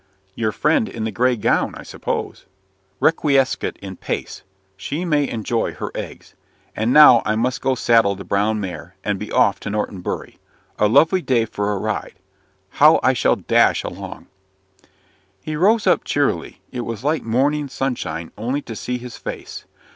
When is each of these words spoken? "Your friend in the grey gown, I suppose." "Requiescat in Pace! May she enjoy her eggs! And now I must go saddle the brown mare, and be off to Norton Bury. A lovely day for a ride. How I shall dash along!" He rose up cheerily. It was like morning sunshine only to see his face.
"Your 0.33 0.51
friend 0.51 0.89
in 0.89 1.03
the 1.03 1.11
grey 1.11 1.35
gown, 1.35 1.75
I 1.77 1.83
suppose." 1.83 2.47
"Requiescat 2.99 3.77
in 3.83 3.97
Pace! 3.97 4.41
May 4.91 5.25
she 5.25 5.29
enjoy 5.29 5.75
her 5.75 5.91
eggs! 5.93 6.33
And 6.75 6.91
now 6.91 7.21
I 7.23 7.35
must 7.35 7.61
go 7.61 7.75
saddle 7.75 8.15
the 8.15 8.23
brown 8.23 8.59
mare, 8.59 8.95
and 9.03 9.19
be 9.19 9.31
off 9.31 9.59
to 9.59 9.69
Norton 9.69 10.01
Bury. 10.01 10.39
A 10.79 10.87
lovely 10.87 11.21
day 11.21 11.45
for 11.45 11.71
a 11.71 11.77
ride. 11.77 12.15
How 12.79 12.99
I 13.03 13.13
shall 13.13 13.35
dash 13.35 13.83
along!" 13.83 14.25
He 15.39 15.55
rose 15.55 15.85
up 15.85 16.03
cheerily. 16.03 16.61
It 16.71 16.81
was 16.81 17.03
like 17.03 17.21
morning 17.21 17.67
sunshine 17.69 18.31
only 18.39 18.63
to 18.63 18.75
see 18.75 18.97
his 18.97 19.17
face. 19.17 19.65